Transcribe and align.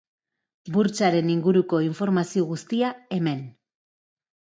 Burtsaren 0.77 1.27
inguruko 1.33 1.81
informazio 1.87 2.47
guztia, 2.53 2.89
hemen. 3.19 3.45